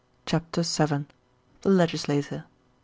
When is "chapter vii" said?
0.25-1.05